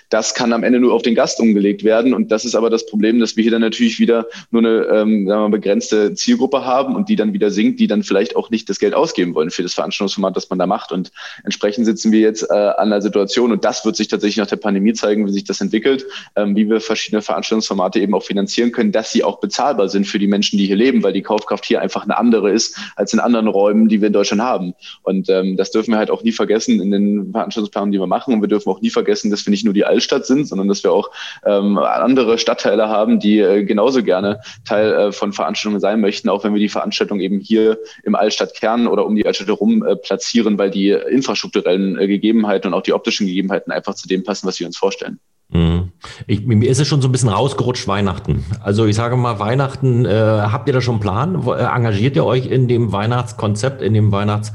[0.09, 2.85] Das kann am Ende nur auf den Gast umgelegt werden und das ist aber das
[2.85, 7.09] Problem, dass wir hier dann natürlich wieder nur eine ähm, wir, begrenzte Zielgruppe haben und
[7.09, 9.73] die dann wieder sinkt, die dann vielleicht auch nicht das Geld ausgeben wollen für das
[9.73, 10.91] Veranstaltungsformat, das man da macht.
[10.91, 11.11] Und
[11.43, 14.57] entsprechend sitzen wir jetzt äh, an der Situation, und das wird sich tatsächlich nach der
[14.57, 16.05] Pandemie zeigen, wie sich das entwickelt,
[16.35, 20.19] ähm, wie wir verschiedene Veranstaltungsformate eben auch finanzieren können, dass sie auch bezahlbar sind für
[20.19, 23.19] die Menschen, die hier leben, weil die Kaufkraft hier einfach eine andere ist als in
[23.19, 24.73] anderen Räumen, die wir in Deutschland haben.
[25.03, 28.33] Und ähm, das dürfen wir halt auch nie vergessen in den Veranstaltungsplanen, die wir machen.
[28.33, 30.83] Und wir dürfen auch nie vergessen, dass wir nicht nur die Altstadt sind, sondern dass
[30.83, 31.11] wir auch
[31.45, 36.43] ähm, andere Stadtteile haben, die äh, genauso gerne Teil äh, von Veranstaltungen sein möchten, auch
[36.43, 40.57] wenn wir die Veranstaltung eben hier im Altstadtkern oder um die Altstadt herum äh, platzieren,
[40.57, 44.59] weil die infrastrukturellen äh, Gegebenheiten und auch die optischen Gegebenheiten einfach zu dem passen, was
[44.59, 45.19] wir uns vorstellen.
[45.51, 45.91] Mhm.
[46.27, 48.45] Ich, mir ist es schon so ein bisschen rausgerutscht, Weihnachten.
[48.63, 51.47] Also ich sage mal, Weihnachten, äh, habt ihr da schon einen Plan?
[51.47, 54.53] Äh, engagiert ihr euch in dem Weihnachtskonzept, in dem Weihnachts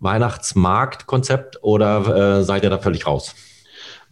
[0.00, 3.34] Weihnachtsmarktkonzept oder äh, seid ihr da völlig raus?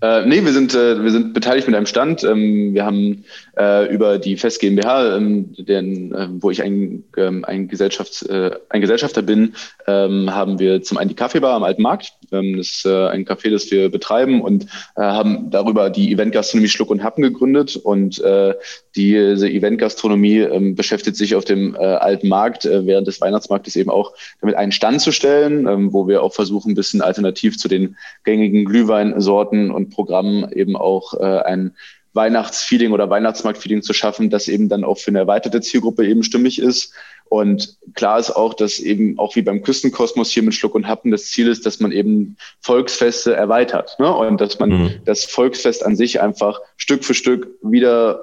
[0.01, 2.25] Äh, nee, wir sind, äh, wir sind beteiligt mit einem Stand.
[2.25, 3.25] Ähm, wir haben
[3.59, 8.57] äh, über die Fest GmbH, ähm, den, äh, wo ich ein, ähm, ein, Gesellschafts-, äh,
[8.69, 9.55] ein Gesellschafter bin,
[9.87, 12.15] ähm, haben wir zum einen die Kaffeebar am Alten Markt.
[12.31, 14.65] Ähm, das ist äh, ein Café, das wir betreiben und
[14.97, 17.77] äh, haben darüber die Eventgastronomie Schluck und Happen gegründet.
[17.77, 18.55] Und äh,
[18.97, 23.91] diese Eventgastronomie ähm, beschäftigt sich auf dem äh, Alten Markt äh, während des Weihnachtsmarktes eben
[23.91, 27.69] auch damit, einen Stand zu stellen, ähm, wo wir auch versuchen, ein bisschen alternativ zu
[27.69, 31.75] den gängigen Glühweinsorten und Programmen eben auch äh, ein
[32.15, 36.59] Weihnachtsfeeling oder Weihnachtsmarktfeeling zu schaffen, das eben dann auch für eine erweiterte Zielgruppe eben stimmig
[36.59, 36.95] ist.
[37.33, 41.11] Und klar ist auch, dass eben auch wie beim Küstenkosmos hier mit Schluck und Happen
[41.11, 43.97] das Ziel ist, dass man eben Volksfeste erweitert.
[43.99, 44.15] Ne?
[44.15, 44.91] Und dass man mhm.
[45.07, 48.21] das Volksfest an sich einfach Stück für Stück wieder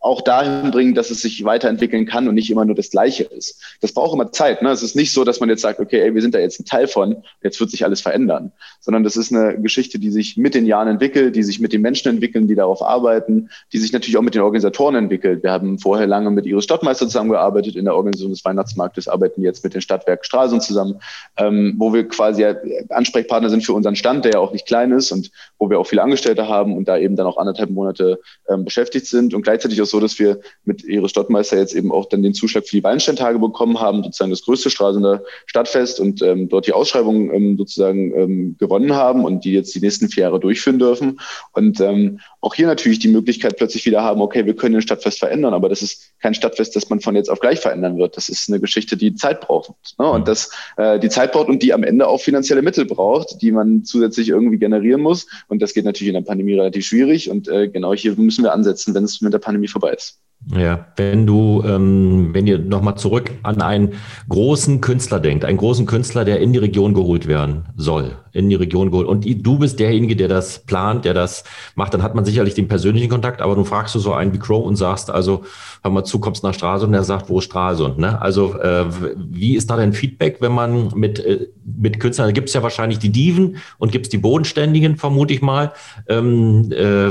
[0.00, 3.60] auch dahin bringt, dass es sich weiterentwickeln kann und nicht immer nur das Gleiche ist.
[3.82, 4.62] Das braucht immer Zeit.
[4.62, 4.70] Ne?
[4.70, 6.64] Es ist nicht so, dass man jetzt sagt, okay, ey, wir sind da jetzt ein
[6.64, 8.52] Teil von, jetzt wird sich alles verändern.
[8.80, 11.82] Sondern das ist eine Geschichte, die sich mit den Jahren entwickelt, die sich mit den
[11.82, 15.42] Menschen entwickeln, die darauf arbeiten, die sich natürlich auch mit den Organisatoren entwickelt.
[15.42, 19.42] Wir haben vorher lange mit Iris Stadtmeister zusammengearbeitet in der Organisation Organisation des Weihnachtsmarktes arbeiten
[19.42, 21.00] jetzt mit den Stadtwerken Stralsund zusammen,
[21.36, 22.44] ähm, wo wir quasi
[22.88, 25.86] Ansprechpartner sind für unseren Stand, der ja auch nicht klein ist und wo wir auch
[25.86, 29.80] viele Angestellte haben und da eben dann auch anderthalb Monate ähm, beschäftigt sind und gleichzeitig
[29.82, 32.84] auch so, dass wir mit Iris Stottmeister jetzt eben auch dann den Zuschlag für die
[32.84, 38.14] Weinsteintage bekommen haben, sozusagen das größte Stralsunder Stadtfest und ähm, dort die Ausschreibung ähm, sozusagen
[38.14, 41.20] ähm, gewonnen haben und die jetzt die nächsten vier Jahre durchführen dürfen.
[41.52, 45.18] Und ähm, auch hier natürlich die Möglichkeit plötzlich wieder haben, okay, wir können ein Stadtfest
[45.18, 48.16] verändern, aber das ist kein Stadtfest, das man von jetzt auf gleich verändern wird.
[48.20, 49.72] Das ist eine Geschichte, die Zeit braucht.
[49.98, 50.06] Ne?
[50.06, 53.50] Und das äh, die Zeit braucht und die am Ende auch finanzielle Mittel braucht, die
[53.50, 55.26] man zusätzlich irgendwie generieren muss.
[55.48, 57.30] Und das geht natürlich in der Pandemie relativ schwierig.
[57.30, 60.20] Und äh, genau hier müssen wir ansetzen, wenn es mit der Pandemie vorbei ist.
[60.46, 63.92] Ja, wenn du, ähm, wenn ihr nochmal zurück an einen
[64.30, 68.54] großen Künstler denkt, einen großen Künstler, der in die Region geholt werden soll, in die
[68.54, 72.24] Region geholt, und du bist derjenige, der das plant, der das macht, dann hat man
[72.24, 75.42] sicherlich den persönlichen Kontakt, aber du fragst du so einen wie Crow und sagst, also,
[75.82, 78.20] hör mal zu, kommst nach Stralsund, und der sagt, wo ist Stralsund, ne?
[78.20, 82.48] Also, äh, wie ist da dein Feedback, wenn man mit, äh, mit Künstlern, da gibt
[82.48, 85.72] es ja wahrscheinlich die Diven und gibt es die Bodenständigen, vermute ich mal.
[86.08, 87.10] Ähm, äh,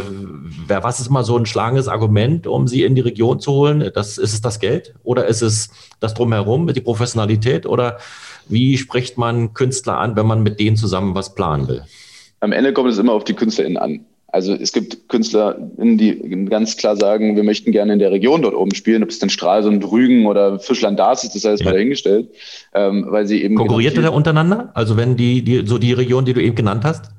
[0.67, 3.91] was ist mal so ein schlagendes Argument, um sie in die Region Region zu holen?
[3.93, 7.97] Das, ist es das Geld oder ist es das Drumherum, die Professionalität oder
[8.47, 11.83] wie spricht man Künstler an, wenn man mit denen zusammen was planen will?
[12.39, 14.05] Am Ende kommt es immer auf die KünstlerInnen an.
[14.31, 18.53] Also es gibt KünstlerInnen, die ganz klar sagen, wir möchten gerne in der Region dort
[18.53, 21.65] oben spielen, ob es denn Stralsund, Rügen oder Fischland-Darß ist, das heißt ja.
[21.65, 22.29] mal dahingestellt,
[22.73, 23.55] ähm, weil sie eben...
[23.55, 24.69] Konkurriert genau ihr da untereinander?
[24.75, 27.11] Also wenn die, die, so die Region, die du eben genannt hast?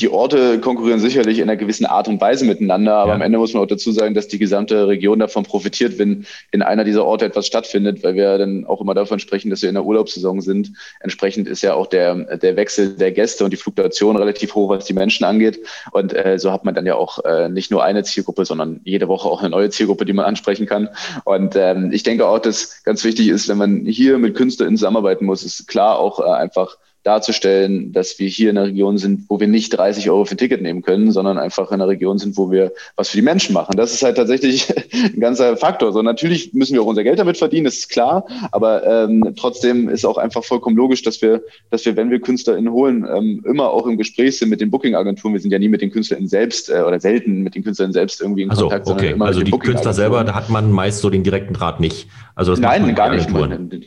[0.00, 3.14] Die Orte konkurrieren sicherlich in einer gewissen Art und Weise miteinander, aber ja.
[3.16, 6.62] am Ende muss man auch dazu sagen, dass die gesamte Region davon profitiert, wenn in
[6.62, 9.74] einer dieser Orte etwas stattfindet, weil wir dann auch immer davon sprechen, dass wir in
[9.74, 10.72] der Urlaubssaison sind.
[11.00, 14.84] Entsprechend ist ja auch der, der Wechsel der Gäste und die Fluktuation relativ hoch, was
[14.84, 15.60] die Menschen angeht.
[15.92, 19.08] Und äh, so hat man dann ja auch äh, nicht nur eine Zielgruppe, sondern jede
[19.08, 20.88] Woche auch eine neue Zielgruppe, die man ansprechen kann.
[21.24, 25.24] Und ähm, ich denke auch, dass ganz wichtig ist, wenn man hier mit KünstlerInnen zusammenarbeiten
[25.24, 29.40] muss, ist klar auch äh, einfach darzustellen, dass wir hier in einer Region sind, wo
[29.40, 32.36] wir nicht 30 Euro für ein Ticket nehmen können, sondern einfach in einer Region sind,
[32.36, 33.76] wo wir was für die Menschen machen.
[33.76, 35.92] Das ist halt tatsächlich ein ganzer Faktor.
[35.92, 39.88] So natürlich müssen wir auch unser Geld damit verdienen, das ist klar, aber ähm, trotzdem
[39.88, 43.70] ist auch einfach vollkommen logisch, dass wir, dass wir, wenn wir KünstlerInnen holen, ähm, immer
[43.70, 45.34] auch im Gespräch sind mit den Booking-Agenturen.
[45.34, 48.20] Wir sind ja nie mit den KünstlerInnen selbst äh, oder selten mit den KünstlerInnen selbst
[48.20, 48.88] irgendwie in also, Kontakt.
[48.88, 49.14] Okay.
[49.18, 52.08] also die Künstler selber, da hat man meist so den direkten Draht nicht.
[52.38, 53.28] Also das Nein, gar nicht.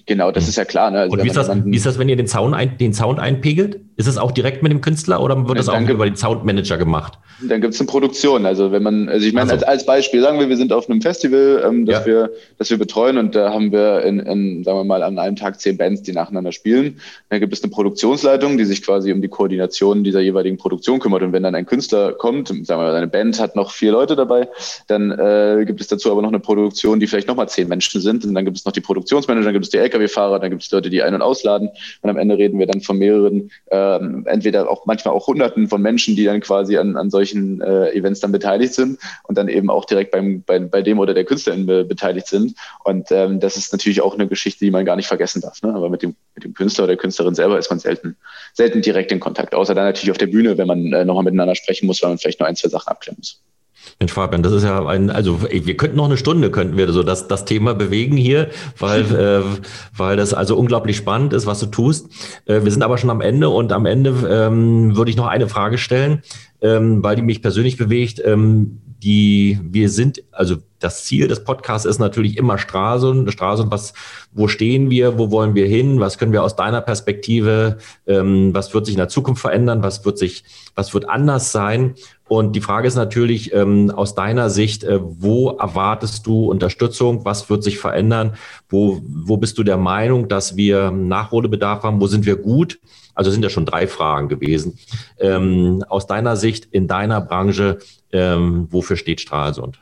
[0.05, 0.49] Genau, das hm.
[0.49, 0.91] ist ja klar.
[0.91, 0.99] Ne?
[0.99, 3.17] Also Und wie ist, das, wie ist das, wenn ihr den Zaun, ein, den Zaun
[3.17, 3.79] einpegelt?
[4.01, 7.19] Ist es auch direkt mit dem Künstler oder wird das auch über den Soundmanager gemacht?
[7.47, 8.47] Dann gibt es eine Produktion.
[8.47, 9.63] Also wenn man, also ich meine, also.
[9.63, 12.05] als, als Beispiel, sagen wir, wir sind auf einem Festival, ähm, das, ja.
[12.07, 15.35] wir, das wir betreuen und da haben wir in, in, sagen wir mal, an einem
[15.35, 16.99] Tag zehn Bands, die nacheinander spielen.
[17.29, 21.21] Dann gibt es eine Produktionsleitung, die sich quasi um die Koordination dieser jeweiligen Produktion kümmert.
[21.21, 24.15] Und wenn dann ein Künstler kommt, sagen wir mal, eine Band hat noch vier Leute
[24.15, 24.47] dabei,
[24.87, 28.25] dann äh, gibt es dazu aber noch eine Produktion, die vielleicht nochmal zehn Menschen sind.
[28.25, 30.71] Und dann gibt es noch die Produktionsmanager, dann gibt es die Lkw-Fahrer, dann gibt es
[30.71, 31.69] Leute, die ein- und ausladen.
[32.01, 33.51] Und am Ende reden wir dann von mehreren
[33.99, 37.91] ähm, entweder auch manchmal auch Hunderten von Menschen, die dann quasi an, an solchen äh,
[37.91, 41.25] Events dann beteiligt sind und dann eben auch direkt beim, bei, bei dem oder der
[41.25, 42.55] Künstlerin be beteiligt sind.
[42.83, 45.61] Und ähm, das ist natürlich auch eine Geschichte, die man gar nicht vergessen darf.
[45.61, 45.73] Ne?
[45.73, 48.15] Aber mit dem, mit dem Künstler oder der Künstlerin selber ist man selten,
[48.53, 51.55] selten direkt in Kontakt, außer dann natürlich auf der Bühne, wenn man äh, nochmal miteinander
[51.55, 53.41] sprechen muss, weil man vielleicht nur ein, zwei Sachen abklären muss.
[54.01, 57.03] Mensch, Fabian, das ist ja ein, also wir könnten noch eine Stunde, könnten wir so
[57.03, 59.43] das, das Thema bewegen hier, weil, äh,
[59.95, 62.09] weil das also unglaublich spannend ist, was du tust.
[62.45, 65.47] Äh, wir sind aber schon am Ende und am Ende ähm, würde ich noch eine
[65.47, 66.23] Frage stellen,
[66.61, 68.19] ähm, weil die mich persönlich bewegt.
[68.25, 73.31] Ähm, die, wir sind, also das Ziel des Podcasts ist natürlich immer Stralsund.
[73.31, 73.93] Stralsund, was,
[74.31, 78.73] wo stehen wir, wo wollen wir hin, was können wir aus deiner Perspektive, ähm, was
[78.73, 80.43] wird sich in der Zukunft verändern, was wird sich,
[80.75, 81.95] was wird anders sein?
[82.27, 87.25] Und die Frage ist natürlich ähm, aus deiner Sicht, äh, wo erwartest du Unterstützung?
[87.25, 88.35] Was wird sich verändern?
[88.69, 91.99] Wo, wo bist du der Meinung, dass wir Nachholbedarf haben?
[91.99, 92.79] Wo sind wir gut?
[93.13, 94.79] Also sind ja schon drei Fragen gewesen.
[95.19, 97.79] Ähm, aus deiner Sicht in deiner Branche,
[98.13, 99.79] ähm, wofür steht Stralsund?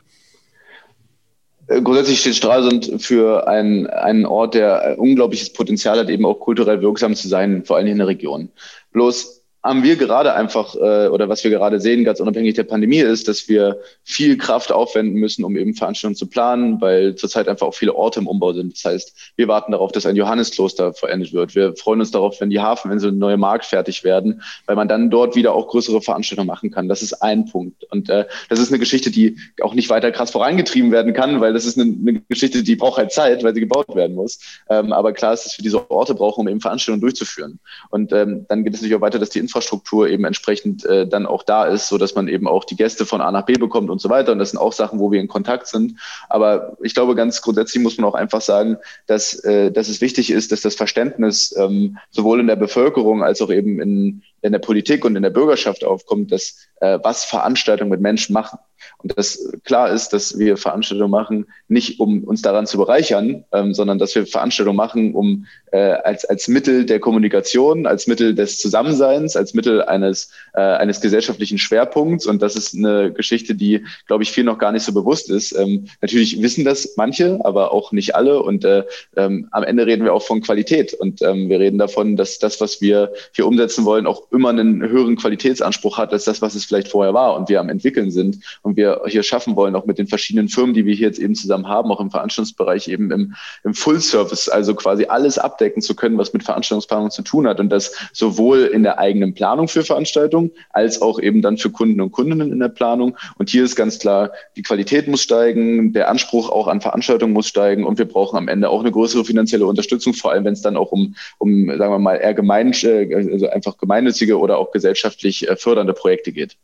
[1.66, 6.82] Äh, grundsätzlich steht Stralsund für einen, einen Ort, der unglaubliches Potenzial hat, eben auch kulturell
[6.82, 8.50] wirksam zu sein, vor allem in der Region.
[8.92, 13.00] Bloß haben wir gerade einfach, äh, oder was wir gerade sehen, ganz unabhängig der Pandemie,
[13.00, 17.66] ist, dass wir viel Kraft aufwenden müssen, um eben Veranstaltungen zu planen, weil zurzeit einfach
[17.66, 18.72] auch viele Orte im Umbau sind.
[18.72, 21.54] Das heißt, wir warten darauf, dass ein Johanneskloster verendet wird.
[21.54, 25.10] Wir freuen uns darauf, wenn die Hafeninsel und neue Markt fertig werden, weil man dann
[25.10, 26.88] dort wieder auch größere Veranstaltungen machen kann.
[26.88, 27.84] Das ist ein Punkt.
[27.90, 31.52] Und äh, das ist eine Geschichte, die auch nicht weiter krass vorangetrieben werden kann, weil
[31.52, 34.38] das ist eine, eine Geschichte, die braucht halt Zeit, weil sie gebaut werden muss.
[34.70, 37.58] Ähm, aber klar ist, dass wir diese Orte brauchen, um eben Veranstaltungen durchzuführen.
[37.90, 41.26] Und ähm, dann geht es natürlich auch weiter, dass die Infrastruktur eben entsprechend äh, dann
[41.26, 43.90] auch da ist, so dass man eben auch die Gäste von A nach B bekommt
[43.90, 44.30] und so weiter.
[44.32, 45.98] Und das sind auch Sachen, wo wir in Kontakt sind.
[46.28, 50.30] Aber ich glaube, ganz grundsätzlich muss man auch einfach sagen, dass, äh, dass es wichtig
[50.30, 54.58] ist, dass das Verständnis ähm, sowohl in der Bevölkerung als auch eben in, in der
[54.58, 58.58] Politik und in der Bürgerschaft aufkommt, dass äh, was Veranstaltungen mit Menschen machen.
[58.98, 63.74] Und das klar ist, dass wir Veranstaltungen machen, nicht um uns daran zu bereichern, ähm,
[63.74, 68.58] sondern dass wir Veranstaltungen machen, um äh, als, als Mittel der Kommunikation, als Mittel des
[68.58, 72.26] Zusammenseins, als Mittel eines, äh, eines gesellschaftlichen Schwerpunkts.
[72.26, 75.52] Und das ist eine Geschichte, die, glaube ich, viel noch gar nicht so bewusst ist.
[75.52, 78.42] Ähm, natürlich wissen das manche, aber auch nicht alle.
[78.42, 78.84] Und äh,
[79.16, 80.94] ähm, am Ende reden wir auch von Qualität.
[80.94, 84.82] Und ähm, wir reden davon, dass das, was wir hier umsetzen wollen, auch immer einen
[84.82, 88.38] höheren Qualitätsanspruch hat als das, was es vielleicht vorher war und wir am entwickeln sind
[88.62, 91.34] und wir hier schaffen wollen, auch mit den verschiedenen Firmen, die wir hier jetzt eben
[91.34, 95.94] zusammen haben, auch im Veranstaltungsbereich eben im, im Full Service, also quasi alles abdecken zu
[95.94, 99.82] können, was mit Veranstaltungsplanung zu tun hat und das sowohl in der eigenen Planung für
[99.82, 103.16] Veranstaltungen als auch eben dann für Kunden und Kundinnen in der Planung.
[103.38, 107.48] Und hier ist ganz klar, die Qualität muss steigen, der Anspruch auch an Veranstaltungen muss
[107.48, 110.62] steigen und wir brauchen am Ende auch eine größere finanzielle Unterstützung, vor allem wenn es
[110.62, 113.76] dann auch um, um sagen wir mal, eher gemein, äh, also einfach
[114.20, 116.56] gemeinnützige oder auch gesellschaftlich äh, fördernde Projekte geht.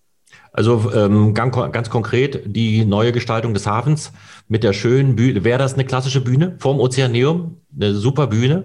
[0.53, 4.13] Also ähm, ganz, konkret die neue Gestaltung des Hafens
[4.49, 5.45] mit der schönen Bühne.
[5.45, 7.59] Wäre das eine klassische Bühne vorm Ozeaneum?
[7.75, 8.65] Eine super Bühne?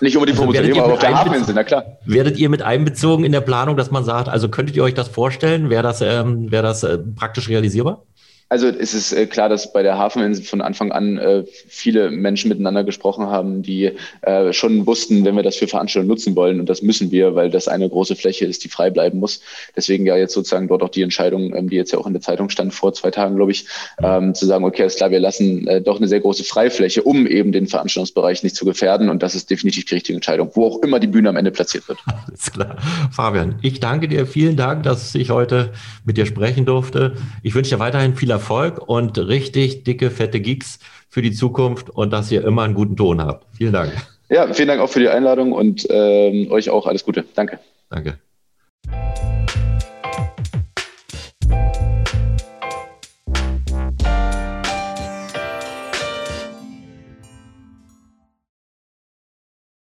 [0.00, 1.84] Nicht unbedingt vom also Ozeaneum, aber auf der Hafeninsel, na klar.
[2.04, 5.08] Werdet ihr mit einbezogen in der Planung, dass man sagt, also könntet ihr euch das
[5.08, 5.68] vorstellen?
[5.68, 8.04] Wäre das, ähm, wär das äh, praktisch realisierbar?
[8.50, 12.48] Also es ist äh, klar, dass bei der Hafeninsel von Anfang an äh, viele Menschen
[12.48, 16.68] miteinander gesprochen haben, die äh, schon wussten, wenn wir das für Veranstaltungen nutzen wollen, und
[16.68, 19.40] das müssen wir, weil das eine große Fläche ist, die frei bleiben muss.
[19.76, 22.22] Deswegen ja jetzt sozusagen dort auch die Entscheidung, ähm, die jetzt ja auch in der
[22.22, 23.66] Zeitung stand vor zwei Tagen, glaube ich,
[24.02, 27.28] ähm, zu sagen, okay, ist klar, wir lassen äh, doch eine sehr große Freifläche, um
[27.28, 29.10] eben den Veranstaltungsbereich nicht zu gefährden.
[29.10, 31.86] Und das ist definitiv die richtige Entscheidung, wo auch immer die Bühne am Ende platziert
[31.86, 32.00] wird.
[32.26, 32.76] Alles klar.
[33.12, 34.26] Fabian, ich danke dir.
[34.26, 35.70] Vielen Dank, dass ich heute
[36.04, 37.14] mit dir sprechen durfte.
[37.44, 40.78] Ich wünsche dir weiterhin viel Erfolg und richtig dicke, fette Geeks
[41.10, 43.46] für die Zukunft und dass ihr immer einen guten Ton habt.
[43.54, 43.92] Vielen Dank.
[44.30, 47.24] Ja, vielen Dank auch für die Einladung und ähm, euch auch alles Gute.
[47.34, 47.58] Danke.
[47.90, 48.18] Danke.